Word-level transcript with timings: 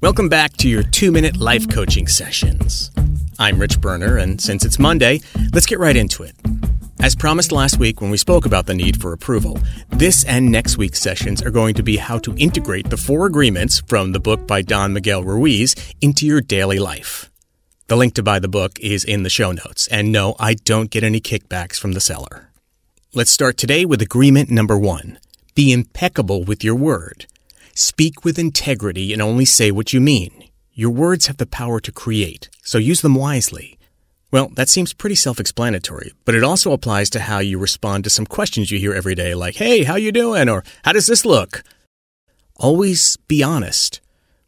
Welcome 0.00 0.28
back 0.28 0.56
to 0.58 0.68
your 0.68 0.84
two 0.84 1.10
minute 1.10 1.38
life 1.38 1.68
coaching 1.68 2.06
sessions. 2.06 2.92
I'm 3.36 3.58
Rich 3.58 3.80
Berner, 3.80 4.16
and 4.16 4.40
since 4.40 4.64
it's 4.64 4.78
Monday, 4.78 5.20
let's 5.52 5.66
get 5.66 5.80
right 5.80 5.96
into 5.96 6.22
it. 6.22 6.36
As 7.00 7.16
promised 7.16 7.50
last 7.50 7.80
week 7.80 8.00
when 8.00 8.08
we 8.08 8.16
spoke 8.16 8.46
about 8.46 8.66
the 8.66 8.74
need 8.74 9.00
for 9.00 9.12
approval, 9.12 9.58
this 9.88 10.22
and 10.22 10.52
next 10.52 10.78
week's 10.78 11.00
sessions 11.00 11.42
are 11.42 11.50
going 11.50 11.74
to 11.74 11.82
be 11.82 11.96
how 11.96 12.16
to 12.20 12.36
integrate 12.36 12.90
the 12.90 12.96
four 12.96 13.26
agreements 13.26 13.80
from 13.88 14.12
the 14.12 14.20
book 14.20 14.46
by 14.46 14.62
Don 14.62 14.92
Miguel 14.92 15.24
Ruiz 15.24 15.74
into 16.00 16.26
your 16.26 16.42
daily 16.42 16.78
life. 16.78 17.28
The 17.88 17.96
link 17.96 18.14
to 18.14 18.22
buy 18.22 18.38
the 18.38 18.46
book 18.46 18.78
is 18.78 19.02
in 19.02 19.24
the 19.24 19.30
show 19.30 19.50
notes, 19.50 19.88
and 19.88 20.12
no, 20.12 20.36
I 20.38 20.54
don't 20.54 20.92
get 20.92 21.02
any 21.02 21.20
kickbacks 21.20 21.76
from 21.76 21.90
the 21.94 22.00
seller. 22.00 22.52
Let's 23.14 23.32
start 23.32 23.56
today 23.56 23.84
with 23.84 24.00
agreement 24.00 24.48
number 24.48 24.78
one. 24.78 25.18
Be 25.56 25.72
impeccable 25.72 26.44
with 26.44 26.62
your 26.62 26.76
word. 26.76 27.26
Speak 27.78 28.24
with 28.24 28.40
integrity 28.40 29.12
and 29.12 29.22
only 29.22 29.44
say 29.44 29.70
what 29.70 29.92
you 29.92 30.00
mean. 30.00 30.32
Your 30.72 30.90
words 30.90 31.28
have 31.28 31.36
the 31.36 31.46
power 31.46 31.78
to 31.78 31.92
create, 31.92 32.48
so 32.64 32.76
use 32.76 33.02
them 33.02 33.14
wisely. 33.14 33.78
Well, 34.32 34.50
that 34.56 34.68
seems 34.68 34.92
pretty 34.92 35.14
self-explanatory, 35.14 36.12
but 36.24 36.34
it 36.34 36.42
also 36.42 36.72
applies 36.72 37.08
to 37.10 37.20
how 37.20 37.38
you 37.38 37.56
respond 37.56 38.02
to 38.02 38.10
some 38.10 38.26
questions 38.26 38.72
you 38.72 38.80
hear 38.80 38.92
every 38.92 39.14
day 39.14 39.32
like, 39.32 39.54
"Hey, 39.54 39.84
how 39.84 39.94
you 39.94 40.10
doing?" 40.10 40.48
or 40.48 40.64
"How 40.82 40.90
does 40.90 41.06
this 41.06 41.24
look?" 41.24 41.62
Always 42.56 43.16
be 43.28 43.44
honest, 43.44 44.00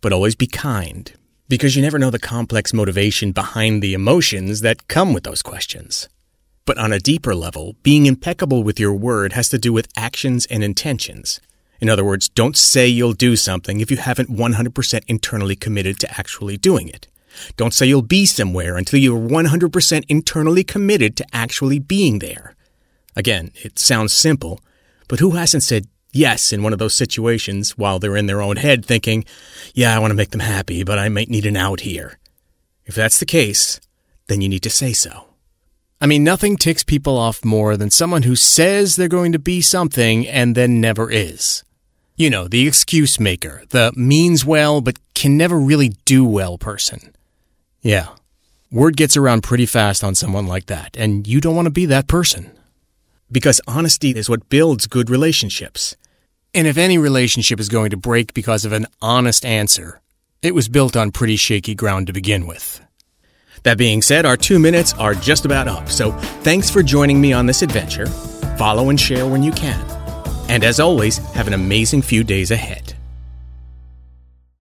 but 0.00 0.12
always 0.12 0.36
be 0.36 0.46
kind, 0.46 1.12
because 1.48 1.74
you 1.74 1.82
never 1.82 1.98
know 1.98 2.10
the 2.10 2.20
complex 2.20 2.72
motivation 2.72 3.32
behind 3.32 3.82
the 3.82 3.92
emotions 3.92 4.60
that 4.60 4.86
come 4.86 5.12
with 5.12 5.24
those 5.24 5.42
questions. 5.42 6.08
But 6.64 6.78
on 6.78 6.92
a 6.92 7.00
deeper 7.00 7.34
level, 7.34 7.74
being 7.82 8.06
impeccable 8.06 8.62
with 8.62 8.78
your 8.78 8.94
word 8.94 9.32
has 9.32 9.48
to 9.48 9.58
do 9.58 9.72
with 9.72 9.88
actions 9.96 10.46
and 10.46 10.62
intentions. 10.62 11.40
In 11.80 11.88
other 11.88 12.04
words, 12.04 12.28
don't 12.28 12.56
say 12.56 12.86
you'll 12.86 13.12
do 13.12 13.36
something 13.36 13.80
if 13.80 13.90
you 13.90 13.96
haven't 13.96 14.30
100% 14.30 15.00
internally 15.06 15.56
committed 15.56 15.98
to 16.00 16.18
actually 16.18 16.56
doing 16.56 16.88
it. 16.88 17.08
Don't 17.56 17.74
say 17.74 17.86
you'll 17.86 18.02
be 18.02 18.24
somewhere 18.26 18.76
until 18.76 18.98
you're 18.98 19.18
100% 19.18 20.04
internally 20.08 20.64
committed 20.64 21.16
to 21.16 21.26
actually 21.32 21.78
being 21.78 22.18
there. 22.18 22.54
Again, 23.14 23.50
it 23.56 23.78
sounds 23.78 24.12
simple, 24.12 24.60
but 25.08 25.20
who 25.20 25.32
hasn't 25.32 25.62
said 25.62 25.86
yes 26.12 26.52
in 26.52 26.62
one 26.62 26.72
of 26.72 26.78
those 26.78 26.94
situations 26.94 27.76
while 27.76 27.98
they're 27.98 28.16
in 28.16 28.26
their 28.26 28.42
own 28.42 28.56
head 28.56 28.84
thinking, 28.84 29.24
yeah, 29.74 29.94
I 29.94 29.98
want 29.98 30.10
to 30.10 30.16
make 30.16 30.30
them 30.30 30.40
happy, 30.40 30.82
but 30.82 30.98
I 30.98 31.08
might 31.08 31.28
need 31.28 31.46
an 31.46 31.56
out 31.56 31.80
here? 31.80 32.18
If 32.84 32.94
that's 32.94 33.18
the 33.18 33.26
case, 33.26 33.80
then 34.28 34.40
you 34.40 34.48
need 34.48 34.62
to 34.62 34.70
say 34.70 34.92
so. 34.92 35.26
I 36.00 36.06
mean, 36.06 36.24
nothing 36.24 36.56
ticks 36.56 36.84
people 36.84 37.16
off 37.16 37.44
more 37.44 37.76
than 37.76 37.90
someone 37.90 38.22
who 38.22 38.36
says 38.36 38.96
they're 38.96 39.08
going 39.08 39.32
to 39.32 39.38
be 39.38 39.62
something 39.62 40.26
and 40.26 40.54
then 40.54 40.80
never 40.80 41.10
is. 41.10 41.64
You 42.18 42.30
know, 42.30 42.48
the 42.48 42.66
excuse 42.66 43.20
maker, 43.20 43.62
the 43.68 43.92
means 43.94 44.42
well 44.42 44.80
but 44.80 44.98
can 45.14 45.36
never 45.36 45.58
really 45.58 45.90
do 46.06 46.24
well 46.24 46.56
person. 46.56 47.14
Yeah. 47.82 48.08
Word 48.72 48.96
gets 48.96 49.18
around 49.18 49.42
pretty 49.42 49.66
fast 49.66 50.02
on 50.02 50.14
someone 50.14 50.46
like 50.46 50.66
that, 50.66 50.96
and 50.96 51.26
you 51.26 51.42
don't 51.42 51.54
want 51.54 51.66
to 51.66 51.70
be 51.70 51.84
that 51.86 52.08
person. 52.08 52.50
Because 53.30 53.60
honesty 53.68 54.12
is 54.12 54.30
what 54.30 54.48
builds 54.48 54.86
good 54.86 55.10
relationships. 55.10 55.94
And 56.54 56.66
if 56.66 56.78
any 56.78 56.96
relationship 56.96 57.60
is 57.60 57.68
going 57.68 57.90
to 57.90 57.98
break 57.98 58.32
because 58.32 58.64
of 58.64 58.72
an 58.72 58.86
honest 59.02 59.44
answer, 59.44 60.00
it 60.40 60.54
was 60.54 60.70
built 60.70 60.96
on 60.96 61.12
pretty 61.12 61.36
shaky 61.36 61.74
ground 61.74 62.06
to 62.06 62.14
begin 62.14 62.46
with. 62.46 62.80
That 63.64 63.76
being 63.76 64.00
said, 64.00 64.24
our 64.24 64.38
two 64.38 64.58
minutes 64.58 64.94
are 64.94 65.14
just 65.14 65.44
about 65.44 65.68
up, 65.68 65.90
so 65.90 66.12
thanks 66.40 66.70
for 66.70 66.82
joining 66.82 67.20
me 67.20 67.34
on 67.34 67.44
this 67.44 67.60
adventure. 67.60 68.06
Follow 68.56 68.88
and 68.88 68.98
share 68.98 69.26
when 69.26 69.42
you 69.42 69.52
can. 69.52 69.95
And 70.48 70.64
as 70.64 70.80
always, 70.80 71.18
have 71.34 71.46
an 71.46 71.54
amazing 71.54 72.02
few 72.02 72.24
days 72.24 72.50
ahead. 72.50 72.94